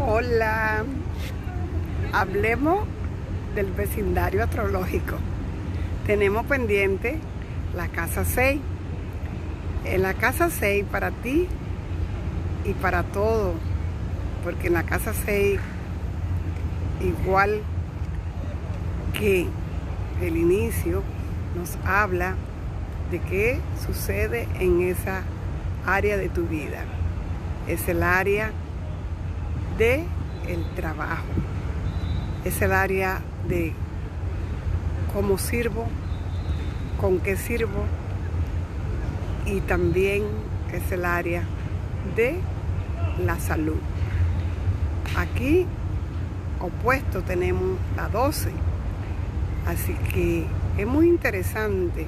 Hola, 0.00 0.84
hablemos 2.14 2.86
del 3.54 3.70
vecindario 3.72 4.42
astrológico. 4.42 5.16
Tenemos 6.06 6.46
pendiente 6.46 7.18
la 7.76 7.88
casa 7.88 8.24
6. 8.24 8.58
En 9.84 10.02
la 10.02 10.14
casa 10.14 10.48
6 10.48 10.86
para 10.90 11.10
ti 11.10 11.46
y 12.64 12.72
para 12.72 13.02
todo, 13.02 13.52
porque 14.42 14.68
en 14.68 14.72
la 14.72 14.84
casa 14.84 15.12
6, 15.12 15.60
igual 17.02 17.60
que 19.12 19.46
el 20.22 20.36
inicio, 20.38 21.02
nos 21.54 21.76
habla 21.84 22.34
de 23.10 23.20
qué 23.20 23.60
sucede 23.86 24.48
en 24.58 24.80
esa 24.80 25.22
área 25.84 26.16
de 26.16 26.30
tu 26.30 26.46
vida. 26.46 26.84
Es 27.68 27.86
el 27.88 28.02
área 28.02 28.52
de 29.78 30.04
el 30.48 30.64
trabajo. 30.74 31.24
Es 32.44 32.60
el 32.62 32.72
área 32.72 33.20
de 33.48 33.72
cómo 35.12 35.38
sirvo, 35.38 35.86
con 37.00 37.18
qué 37.18 37.36
sirvo 37.36 37.84
y 39.46 39.60
también 39.60 40.24
es 40.72 40.90
el 40.92 41.04
área 41.04 41.42
de 42.16 42.40
la 43.24 43.38
salud. 43.38 43.78
Aquí 45.16 45.66
opuesto 46.60 47.22
tenemos 47.22 47.78
la 47.96 48.08
12. 48.08 48.50
Así 49.66 49.94
que 50.12 50.46
es 50.78 50.86
muy 50.86 51.08
interesante 51.08 52.06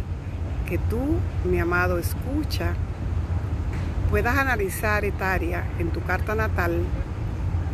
que 0.66 0.78
tú, 0.78 1.18
mi 1.44 1.60
amado, 1.60 1.98
escucha, 1.98 2.74
puedas 4.10 4.36
analizar 4.36 5.04
esta 5.04 5.32
área 5.32 5.64
en 5.78 5.90
tu 5.90 6.00
carta 6.02 6.34
natal 6.34 6.82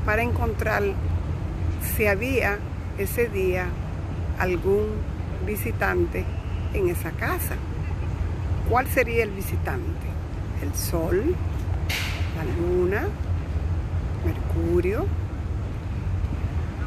para 0.05 0.23
encontrar 0.23 0.83
si 1.97 2.07
había 2.07 2.59
ese 2.98 3.29
día 3.29 3.67
algún 4.39 4.87
visitante 5.47 6.25
en 6.75 6.89
esa 6.89 7.11
casa. 7.12 7.57
¿Cuál 8.69 8.87
sería 8.87 9.25
el 9.25 9.31
visitante? 9.31 10.07
El 10.62 10.75
sol, 10.75 11.34
la 12.37 12.45
luna, 12.45 13.09
Mercurio. 14.25 15.07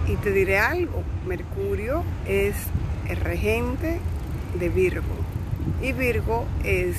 Y 0.08 0.16
te 0.18 0.32
diré 0.32 0.60
algo, 0.60 1.04
Mercurio 1.26 2.04
es 2.28 2.56
el 3.08 3.18
regente 3.18 4.00
de 4.60 4.70
Virgo 4.70 5.16
y 5.82 5.94
Virgo 5.94 6.46
es 6.64 6.96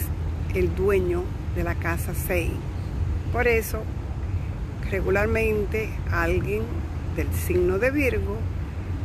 el 0.55 0.75
dueño 0.75 1.25
de 1.55 1.65
la 1.65 1.75
casa 1.75 2.13
6. 2.15 2.51
Por 3.33 3.47
eso 3.47 3.83
regularmente 4.91 5.91
alguien 6.11 6.63
del 7.17 7.33
signo 7.33 7.79
de 7.79 7.91
Virgo, 7.91 8.37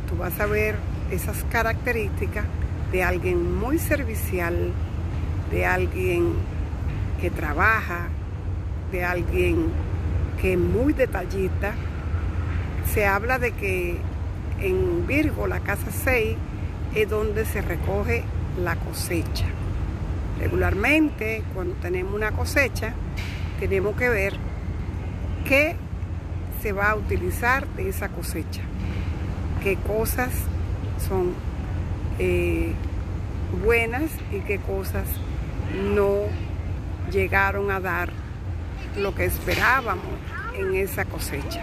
tú 0.08 0.16
vas 0.16 0.38
a 0.40 0.46
ver 0.46 0.76
esas 1.10 1.44
características 1.44 2.44
de 2.92 3.02
alguien 3.02 3.56
muy 3.56 3.78
servicial, 3.78 4.72
de 5.50 5.66
alguien 5.66 6.34
que 7.20 7.30
trabaja, 7.30 8.08
de 8.90 9.04
alguien 9.04 9.66
que 10.40 10.54
es 10.54 10.58
muy 10.58 10.92
detallista. 10.92 11.74
Se 12.92 13.06
habla 13.06 13.38
de 13.38 13.52
que 13.52 13.98
en 14.60 15.06
Virgo, 15.06 15.46
la 15.46 15.60
casa 15.60 15.90
6, 15.90 16.36
es 16.94 17.08
donde 17.08 17.44
se 17.44 17.60
recoge 17.60 18.24
la 18.62 18.76
cosecha. 18.76 19.46
Regularmente, 20.40 21.42
cuando 21.54 21.74
tenemos 21.76 22.14
una 22.14 22.32
cosecha, 22.32 22.94
tenemos 23.60 23.94
que 23.94 24.08
ver 24.08 24.49
qué 25.44 25.76
se 26.62 26.72
va 26.72 26.90
a 26.90 26.96
utilizar 26.96 27.66
de 27.68 27.88
esa 27.88 28.08
cosecha, 28.08 28.62
qué 29.62 29.76
cosas 29.76 30.30
son 31.08 31.34
eh, 32.18 32.72
buenas 33.64 34.10
y 34.30 34.40
qué 34.40 34.58
cosas 34.58 35.06
no 35.94 36.24
llegaron 37.10 37.70
a 37.70 37.80
dar 37.80 38.10
lo 38.96 39.14
que 39.14 39.24
esperábamos 39.24 40.04
en 40.56 40.74
esa 40.74 41.04
cosecha. 41.04 41.62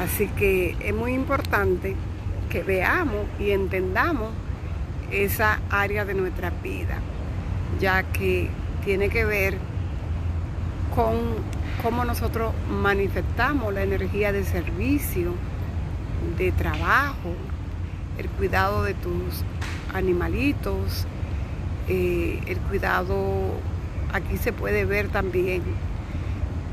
Así 0.00 0.28
que 0.28 0.76
es 0.80 0.94
muy 0.94 1.12
importante 1.12 1.94
que 2.48 2.62
veamos 2.62 3.26
y 3.38 3.50
entendamos 3.50 4.30
esa 5.10 5.60
área 5.70 6.04
de 6.04 6.14
nuestra 6.14 6.50
vida, 6.62 6.98
ya 7.80 8.02
que 8.04 8.48
tiene 8.84 9.10
que 9.10 9.24
ver 9.24 9.58
con 10.94 11.16
cómo 11.82 12.04
nosotros 12.04 12.52
manifestamos 12.68 13.72
la 13.72 13.82
energía 13.82 14.32
de 14.32 14.44
servicio, 14.44 15.32
de 16.36 16.52
trabajo, 16.52 17.32
el 18.18 18.28
cuidado 18.28 18.82
de 18.82 18.92
tus 18.94 19.44
animalitos, 19.94 21.06
eh, 21.88 22.38
el 22.46 22.58
cuidado, 22.58 23.54
aquí 24.12 24.36
se 24.36 24.52
puede 24.52 24.84
ver 24.84 25.08
también, 25.08 25.62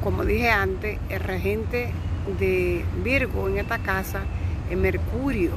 como 0.03 0.25
dije 0.25 0.50
antes, 0.50 1.00
el 1.09 1.22
regente 1.22 1.94
de 2.40 2.84
Virgo 3.03 3.47
en 3.47 3.59
esta 3.59 3.78
casa 3.79 4.23
es 4.69 4.78
Mercurio. 4.78 5.51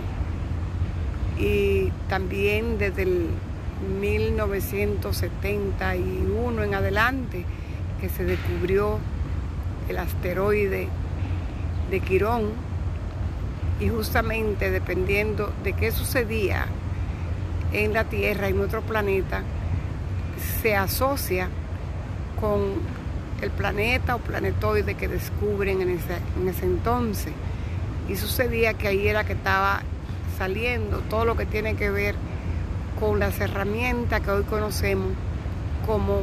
Y 1.39 1.91
también 2.09 2.79
desde 2.79 3.03
el 3.03 3.27
1971 4.01 6.63
en 6.63 6.75
adelante, 6.75 7.45
que 8.01 8.09
se 8.09 8.25
descubrió 8.25 8.99
el 9.91 9.99
asteroide 9.99 10.89
de 11.91 12.01
Quirón 12.01 12.51
y 13.81 13.89
justamente 13.89 14.71
dependiendo 14.71 15.53
de 15.65 15.73
qué 15.73 15.91
sucedía 15.91 16.67
en 17.73 17.93
la 17.93 18.05
Tierra, 18.05 18.49
en 18.49 18.57
nuestro 18.57 18.83
planeta, 18.83 19.43
se 20.63 20.77
asocia 20.77 21.49
con 22.41 22.75
el 23.43 23.51
planeta 23.51 24.17
o 24.17 24.19
planetoide 24.19 24.95
que 24.95 25.09
descubren 25.09 25.81
en 25.83 25.91
ese, 25.91 26.19
en 26.41 26.49
ese 26.49 26.67
entonces. 26.67 27.33
Y 28.09 28.17
sucedía 28.17 28.75
que 28.75 28.89
ahí 28.89 29.09
era 29.09 29.25
que 29.25 29.33
estaba 29.33 29.83
saliendo 30.37 30.99
todo 31.01 31.25
lo 31.25 31.37
que 31.37 31.47
tiene 31.47 31.75
que 31.75 31.91
ver 31.91 32.15
con 32.99 33.19
las 33.19 33.41
herramientas 33.41 34.21
que 34.21 34.31
hoy 34.31 34.45
conocemos 34.45 35.13
como 35.87 36.23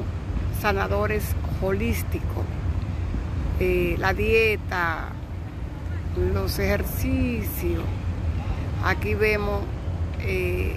sanadores 0.62 1.24
holísticos. 1.62 2.46
Eh, 3.60 3.96
la 3.98 4.14
dieta, 4.14 5.10
los 6.16 6.60
ejercicios. 6.60 7.84
Aquí 8.84 9.16
vemos 9.16 9.62
eh, 10.20 10.76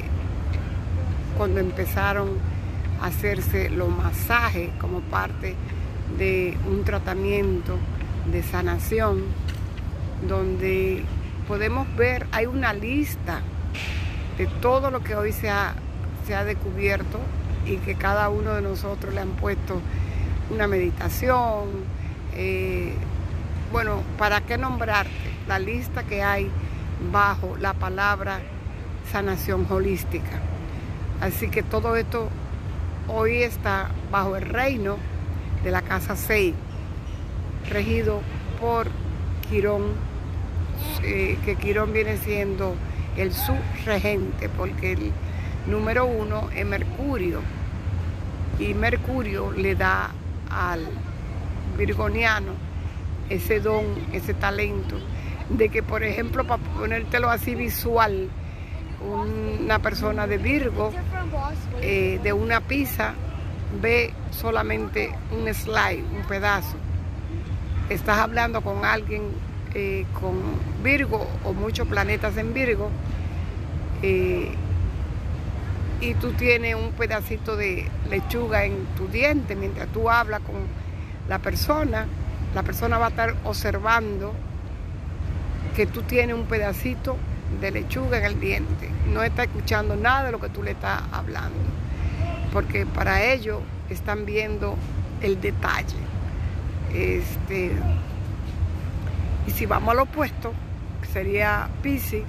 cuando 1.37 1.61
empezaron 1.61 2.31
a 3.03 3.09
hacerse 3.09 3.69
los 3.69 3.91
masajes 3.91 4.71
como 4.81 5.01
parte 5.01 5.57
de 6.17 6.57
un 6.67 6.83
tratamiento 6.85 7.77
de 8.33 8.43
sanación, 8.43 9.25
donde 10.27 11.05
podemos 11.49 11.87
ver, 11.97 12.27
hay 12.33 12.47
una 12.47 12.73
lista 12.73 13.43
de 14.39 14.47
todo 14.47 14.91
lo 14.91 15.01
que 15.01 15.17
hoy 15.17 15.33
se 15.33 15.51
ha, 15.51 15.75
se 16.27 16.35
ha 16.35 16.45
descubierto 16.45 17.19
y 17.67 17.77
que 17.77 17.95
cada 17.95 18.31
uno 18.31 18.55
de 18.55 18.63
nosotros 18.63 19.13
le 19.13 19.21
han 19.21 19.33
puesto 19.33 19.83
una 20.51 20.67
meditación, 20.67 21.69
eh, 22.35 22.95
bueno, 23.73 24.03
¿para 24.19 24.41
qué 24.41 24.59
nombrarte? 24.59 25.13
La 25.47 25.59
lista 25.59 26.03
que 26.03 26.23
hay 26.23 26.51
bajo 27.13 27.57
la 27.57 27.73
palabra 27.75 28.41
sanación 29.11 29.67
holística. 29.69 30.41
Así 31.21 31.49
que 31.49 31.63
todo 31.63 31.97
esto 31.97 32.29
hoy 33.09 33.43
está 33.43 33.91
bajo 34.11 34.37
el 34.37 34.43
reino 34.43 34.97
de 35.65 35.71
la 35.71 35.83
casa 35.83 36.17
6, 36.17 36.55
regido 37.69 38.23
por 38.61 38.89
Quirón, 39.49 39.93
eh, 41.03 41.39
que 41.45 41.57
Quirón 41.57 41.93
viene 41.93 42.17
siendo 42.17 42.75
el 43.17 43.33
subregente, 43.33 44.49
porque 44.49 44.93
el 44.93 45.13
número 45.67 46.07
uno 46.07 46.49
es 46.55 46.65
Mercurio, 46.65 47.41
y 48.59 48.75
Mercurio 48.75 49.53
le 49.53 49.75
da 49.75 50.11
al 50.51 50.87
virgoniano 51.81 52.53
ese 53.31 53.61
don, 53.61 53.87
ese 54.13 54.35
talento, 54.35 54.97
de 55.49 55.71
que 55.71 55.83
por 55.83 56.03
ejemplo, 56.03 56.45
para 56.47 56.63
ponértelo 56.63 57.31
así 57.31 57.55
visual, 57.55 58.29
una 59.01 59.79
persona 59.79 60.27
de 60.27 60.37
Virgo, 60.37 60.93
eh, 61.81 62.21
de 62.23 62.33
una 62.33 62.61
pizza, 62.61 63.15
ve 63.81 64.13
solamente 64.31 65.11
un 65.31 65.53
slide, 65.55 66.05
un 66.15 66.27
pedazo. 66.29 66.77
Estás 67.89 68.19
hablando 68.19 68.61
con 68.61 68.85
alguien 68.85 69.23
eh, 69.75 70.05
con 70.21 70.35
Virgo 70.83 71.27
o 71.45 71.55
muchos 71.55 71.89
planetas 71.89 72.37
en 72.37 72.53
Virgo, 72.53 72.91
eh, 74.03 74.53
y 76.01 76.15
tú 76.15 76.33
tienes 76.33 76.75
un 76.75 76.93
pedacito 76.93 77.57
de 77.57 77.89
lechuga 78.11 78.65
en 78.65 78.87
tu 78.97 79.07
diente 79.07 79.55
mientras 79.55 79.87
tú 79.89 80.11
hablas 80.11 80.41
con 80.41 80.57
la 81.31 81.39
persona, 81.39 82.07
la 82.57 82.65
persona 82.65 82.99
va 82.99 83.07
a 83.07 83.09
estar 83.11 83.37
observando 83.45 84.35
que 85.77 85.87
tú 85.87 86.03
tienes 86.03 86.35
un 86.35 86.47
pedacito 86.47 87.17
de 87.61 87.71
lechuga 87.71 88.19
en 88.19 88.25
el 88.25 88.41
diente. 88.41 88.91
No 89.07 89.23
está 89.23 89.45
escuchando 89.45 89.95
nada 89.95 90.25
de 90.25 90.33
lo 90.33 90.41
que 90.41 90.49
tú 90.49 90.65
le 90.65 90.73
estás 90.73 91.01
hablando. 91.13 91.57
Porque 92.53 92.85
para 92.85 93.23
ellos 93.23 93.61
están 93.89 94.27
viendo 94.27 94.77
el 95.23 95.41
detalle. 95.41 95.99
Este, 96.93 97.71
y 99.47 99.51
si 99.53 99.67
vamos 99.67 99.91
al 99.91 100.01
opuesto, 100.01 100.53
sería 101.13 101.69
Pisces, 101.81 102.25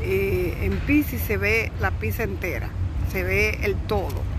eh, 0.00 0.56
en 0.62 0.78
Pisces 0.78 1.20
se 1.20 1.36
ve 1.36 1.70
la 1.78 1.90
pizza 1.90 2.22
entera, 2.22 2.70
se 3.12 3.22
ve 3.22 3.58
el 3.64 3.74
todo. 3.76 4.35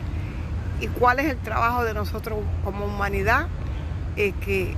¿Y 0.80 0.88
cuál 0.88 1.20
es 1.20 1.26
el 1.26 1.38
trabajo 1.38 1.84
de 1.84 1.94
nosotros 1.94 2.40
como 2.64 2.86
humanidad? 2.86 3.48
Es 4.16 4.34
que 4.36 4.76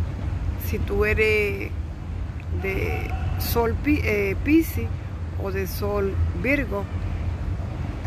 si 0.66 0.80
tú 0.80 1.04
eres 1.04 1.72
de 2.62 3.12
Sol 3.40 3.75
eh, 3.86 4.36
Pisces 4.44 4.88
o 5.44 5.51
de 5.51 5.68
Sol 5.68 6.13
Virgo, 6.42 6.86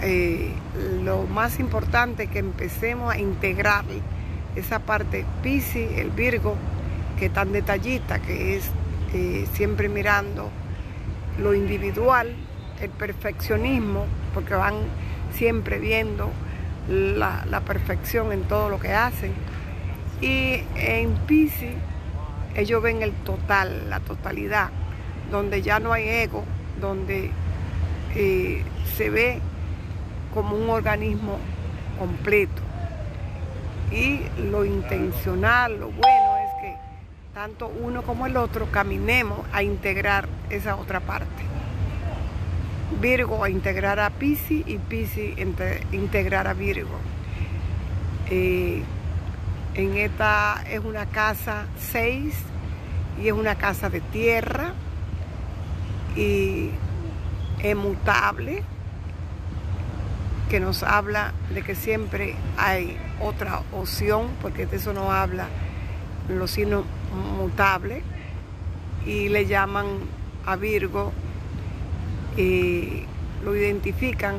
eh, 0.01 0.53
lo 1.03 1.25
más 1.25 1.61
importante 1.61 2.25
es 2.25 2.31
que 2.31 2.39
empecemos 2.39 3.13
a 3.13 3.19
integrar 3.19 3.85
esa 4.57 4.79
parte 4.79 5.27
Pisces, 5.43 5.99
el 5.99 6.11
Virgo, 6.11 6.57
que 7.19 7.27
es 7.27 7.33
tan 7.33 7.53
detallista, 7.53 8.21
que 8.21 8.57
es 8.57 8.71
eh, 9.13 9.47
siempre 9.53 9.91
mirando 9.91 10.51
lo 11.39 11.55
individual, 11.55 12.35
el 12.81 12.91
perfeccionismo, 12.91 14.07
porque 14.33 14.55
van 14.55 14.77
siempre 15.33 15.79
viendo 15.79 16.31
la, 16.89 17.61
perfección 17.61 18.33
en 18.33 18.43
todo 18.45 18.69
lo 18.69 18.79
que 18.79 18.93
hacen. 18.93 19.33
Y 20.21 20.63
en 20.77 21.15
Pisces 21.27 21.75
ellos 22.55 22.83
ven 22.83 23.03
el 23.03 23.13
total, 23.13 23.89
la 23.91 24.01
totalidad, 24.01 24.71
donde 25.31 25.63
ya 25.63 25.81
no 25.81 25.93
hay 25.93 26.09
ego, 26.09 26.45
donde 26.81 27.31
eh, 28.15 28.63
se 28.97 29.11
ve 29.11 29.41
como 30.35 30.57
un 30.57 30.71
organismo 30.71 31.39
completo. 31.99 32.63
Y 33.91 34.21
lo 34.51 34.65
intencional, 34.65 35.79
lo 35.79 35.91
bueno 35.91 36.37
es 36.39 36.63
que 36.63 36.77
tanto 37.35 37.69
uno 37.69 38.03
como 38.03 38.27
el 38.27 38.37
otro 38.37 38.71
caminemos 38.71 39.41
a 39.53 39.63
integrar 39.63 40.29
esa 40.51 40.77
otra 40.77 41.01
parte. 41.01 41.52
Virgo 43.01 43.45
a 43.45 43.51
integrar 43.51 44.01
a 44.01 44.11
Pisces 44.11 44.63
y 44.67 44.79
Pisces 44.79 45.35
integrar 45.93 46.47
a 46.47 46.55
Virgo. 46.55 46.99
Eh, 48.31 48.83
en 49.75 49.97
esta 49.97 50.63
es 50.71 50.81
una 50.81 51.07
casa 51.07 51.67
6 51.79 52.35
y 53.23 53.29
es 53.29 53.33
una 53.33 53.57
casa 53.57 53.89
de 53.91 54.01
tierra 54.01 54.75
y 56.17 56.71
es 57.63 57.77
mutable 57.77 58.63
que 60.51 60.61
nos 60.61 60.83
habla 60.83 61.33
de 61.55 61.63
que 61.63 61.75
siempre 61.75 62.37
hay 62.59 62.99
otra 63.21 63.63
opción 63.73 64.29
porque 64.43 64.67
de 64.67 64.77
eso 64.77 64.93
no 64.93 65.11
habla 65.11 65.47
los 66.29 66.51
signos 66.51 66.85
mutables 67.39 68.03
y 69.07 69.29
le 69.31 69.47
llaman 69.47 69.87
a 70.45 70.57
Virgo 70.57 71.13
y 72.37 73.05
lo 73.45 73.55
identifican 73.57 74.37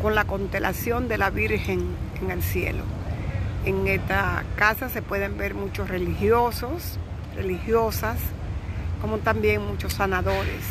con 0.00 0.14
la 0.14 0.24
constelación 0.24 1.08
de 1.08 1.18
la 1.18 1.30
Virgen 1.30 1.80
en 2.20 2.30
el 2.30 2.42
cielo. 2.42 2.84
En 3.64 3.86
esta 3.86 4.44
casa 4.56 4.88
se 4.88 5.02
pueden 5.02 5.36
ver 5.36 5.54
muchos 5.54 5.88
religiosos, 5.88 6.98
religiosas, 7.36 8.18
como 9.00 9.18
también 9.18 9.64
muchos 9.64 9.92
sanadores. 9.92 10.64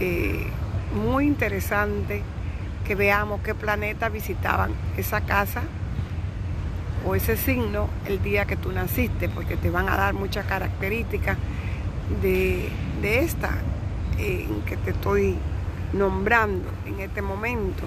Eh, 0.00 0.46
muy 0.94 1.26
interesante 1.26 2.22
que 2.86 2.94
veamos 2.94 3.42
qué 3.42 3.54
planeta 3.54 4.08
visitaban 4.08 4.72
esa 4.96 5.20
casa 5.20 5.62
o 7.06 7.14
ese 7.14 7.36
signo 7.36 7.88
el 8.06 8.22
día 8.22 8.46
que 8.46 8.56
tú 8.56 8.72
naciste, 8.72 9.28
porque 9.28 9.56
te 9.56 9.70
van 9.70 9.88
a 9.88 9.96
dar 9.96 10.14
muchas 10.14 10.46
características 10.46 11.36
de, 12.22 12.70
de 13.02 13.20
esta 13.20 13.50
en 14.18 14.62
que 14.62 14.76
te 14.76 14.90
estoy 14.90 15.36
nombrando 15.92 16.68
en 16.86 17.00
este 17.00 17.22
momento. 17.22 17.84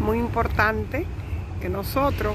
Muy 0.00 0.18
importante 0.18 1.06
que 1.60 1.68
nosotros 1.68 2.34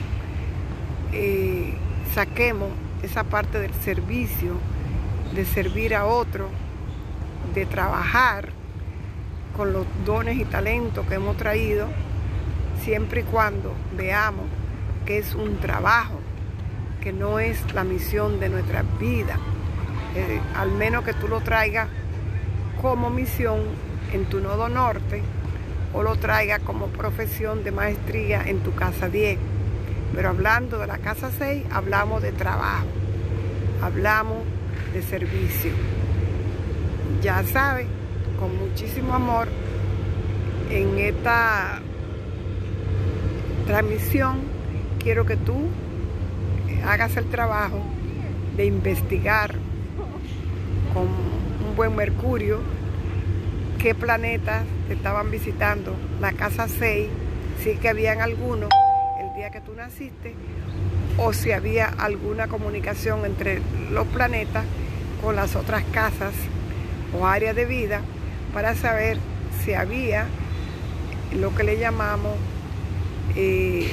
eh, 1.11 1.73
saquemos 2.13 2.69
esa 3.03 3.23
parte 3.23 3.59
del 3.59 3.73
servicio, 3.73 4.53
de 5.33 5.45
servir 5.45 5.95
a 5.95 6.05
otro, 6.05 6.49
de 7.53 7.65
trabajar 7.65 8.49
con 9.55 9.73
los 9.73 9.85
dones 10.05 10.37
y 10.37 10.45
talentos 10.45 11.05
que 11.07 11.15
hemos 11.15 11.37
traído, 11.37 11.87
siempre 12.83 13.21
y 13.21 13.23
cuando 13.23 13.73
veamos 13.95 14.45
que 15.05 15.17
es 15.17 15.35
un 15.35 15.57
trabajo, 15.57 16.19
que 17.01 17.11
no 17.11 17.39
es 17.39 17.73
la 17.73 17.83
misión 17.83 18.39
de 18.39 18.49
nuestra 18.49 18.83
vida. 18.99 19.37
Eh, 20.15 20.39
al 20.55 20.71
menos 20.71 21.03
que 21.03 21.13
tú 21.13 21.27
lo 21.27 21.41
traigas 21.41 21.87
como 22.81 23.11
misión 23.11 23.59
en 24.11 24.25
tu 24.25 24.39
nodo 24.39 24.67
norte 24.67 25.21
o 25.93 26.01
lo 26.01 26.15
traiga 26.15 26.59
como 26.59 26.87
profesión 26.87 27.63
de 27.63 27.71
maestría 27.71 28.41
en 28.45 28.59
tu 28.61 28.73
casa 28.73 29.07
10. 29.07 29.37
Pero 30.15 30.29
hablando 30.29 30.79
de 30.79 30.87
la 30.87 30.97
casa 30.97 31.29
6, 31.37 31.65
hablamos 31.71 32.21
de 32.21 32.31
trabajo, 32.31 32.87
hablamos 33.81 34.39
de 34.93 35.01
servicio. 35.03 35.71
Ya 37.21 37.43
sabes, 37.43 37.87
con 38.39 38.57
muchísimo 38.57 39.13
amor, 39.13 39.47
en 40.69 40.97
esta 40.97 41.79
transmisión 43.67 44.39
quiero 44.99 45.25
que 45.25 45.37
tú 45.37 45.67
hagas 46.85 47.15
el 47.17 47.25
trabajo 47.25 47.81
de 48.57 48.65
investigar 48.65 49.53
con 50.93 51.30
buen 51.81 51.95
mercurio 51.95 52.59
qué 53.79 53.95
planetas 53.95 54.65
estaban 54.91 55.31
visitando 55.31 55.95
la 56.19 56.31
casa 56.31 56.67
6, 56.67 57.09
si 57.63 57.71
es 57.71 57.79
que 57.79 57.89
habían 57.89 58.21
algunos 58.21 58.69
el 59.19 59.35
día 59.35 59.49
que 59.49 59.61
tú 59.61 59.73
naciste, 59.73 60.35
o 61.17 61.33
si 61.33 61.51
había 61.51 61.87
alguna 61.87 62.47
comunicación 62.47 63.25
entre 63.25 63.63
los 63.89 64.05
planetas 64.09 64.63
con 65.23 65.35
las 65.35 65.55
otras 65.55 65.83
casas 65.85 66.35
o 67.19 67.25
áreas 67.25 67.55
de 67.55 67.65
vida 67.65 68.01
para 68.53 68.75
saber 68.75 69.17
si 69.65 69.73
había 69.73 70.27
lo 71.33 71.55
que 71.55 71.63
le 71.63 71.79
llamamos 71.79 72.35
eh, 73.35 73.91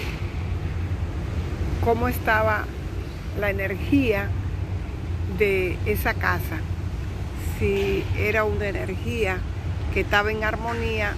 cómo 1.82 2.08
estaba 2.08 2.66
la 3.40 3.48
energía 3.48 4.28
de 5.38 5.78
esa 5.86 6.12
casa, 6.12 6.58
si 7.58 8.04
era 8.16 8.44
una 8.44 8.68
energía 8.68 9.38
que 9.92 10.00
estaba 10.00 10.30
en 10.30 10.44
armonía 10.44 11.12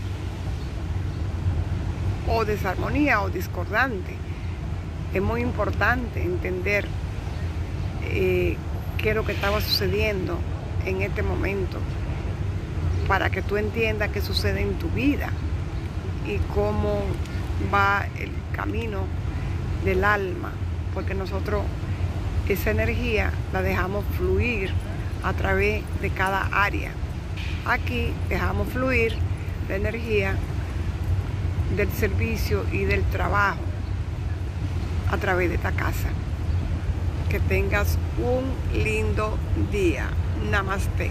o 2.28 2.44
desarmonía 2.44 3.20
o 3.22 3.30
discordante. 3.30 4.14
Es 5.12 5.22
muy 5.22 5.40
importante 5.40 6.22
entender 6.22 6.86
eh, 8.04 8.56
qué 8.98 9.10
es 9.10 9.16
lo 9.16 9.24
que 9.24 9.32
estaba 9.32 9.60
sucediendo 9.60 10.38
en 10.86 11.02
este 11.02 11.22
momento 11.22 11.78
para 13.08 13.30
que 13.30 13.42
tú 13.42 13.56
entiendas 13.56 14.10
qué 14.10 14.20
sucede 14.20 14.62
en 14.62 14.74
tu 14.74 14.88
vida 14.90 15.30
y 16.26 16.38
cómo 16.54 17.02
va 17.74 18.06
el 18.18 18.30
camino 18.54 19.00
del 19.84 20.04
alma, 20.04 20.52
porque 20.94 21.14
nosotros 21.14 21.64
esa 22.48 22.72
energía 22.72 23.30
la 23.52 23.62
dejamos 23.62 24.04
fluir 24.16 24.72
a 25.22 25.32
través 25.32 25.82
de 26.00 26.10
cada 26.10 26.48
área. 26.52 26.92
Aquí 27.66 28.12
dejamos 28.28 28.68
fluir 28.68 29.14
la 29.68 29.76
energía 29.76 30.36
del 31.76 31.90
servicio 31.92 32.64
y 32.72 32.84
del 32.84 33.02
trabajo 33.04 33.60
a 35.10 35.16
través 35.16 35.48
de 35.48 35.54
esta 35.56 35.72
casa. 35.72 36.08
Que 37.28 37.40
tengas 37.40 37.96
un 38.18 38.82
lindo 38.82 39.38
día. 39.70 40.10
Namaste. 40.50 41.08